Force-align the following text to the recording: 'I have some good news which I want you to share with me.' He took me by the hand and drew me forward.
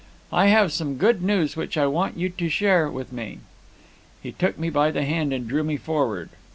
'I 0.33 0.47
have 0.47 0.73
some 0.73 0.97
good 0.97 1.21
news 1.21 1.55
which 1.55 1.77
I 1.77 1.85
want 1.85 2.17
you 2.17 2.29
to 2.29 2.49
share 2.49 2.89
with 2.89 3.13
me.' 3.13 3.37
He 4.23 4.31
took 4.31 4.57
me 4.57 4.71
by 4.71 4.89
the 4.89 5.05
hand 5.05 5.31
and 5.31 5.47
drew 5.47 5.63
me 5.63 5.77
forward. 5.77 6.29